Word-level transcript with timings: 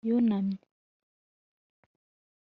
Yunamye 0.07 0.57